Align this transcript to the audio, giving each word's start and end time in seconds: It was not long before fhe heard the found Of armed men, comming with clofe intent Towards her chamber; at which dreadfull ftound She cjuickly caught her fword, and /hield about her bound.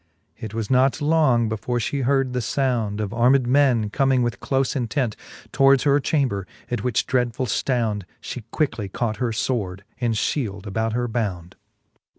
It 0.35 0.55
was 0.55 0.71
not 0.71 0.99
long 0.99 1.47
before 1.47 1.77
fhe 1.77 2.05
heard 2.05 2.33
the 2.33 2.41
found 2.41 2.99
Of 2.99 3.13
armed 3.13 3.45
men, 3.45 3.91
comming 3.91 4.23
with 4.23 4.39
clofe 4.39 4.75
intent 4.75 5.15
Towards 5.51 5.83
her 5.83 5.99
chamber; 5.99 6.47
at 6.71 6.83
which 6.83 7.05
dreadfull 7.05 7.45
ftound 7.45 8.05
She 8.19 8.41
cjuickly 8.51 8.91
caught 8.91 9.17
her 9.17 9.29
fword, 9.29 9.81
and 9.99 10.15
/hield 10.15 10.65
about 10.65 10.93
her 10.93 11.07
bound. 11.07 11.55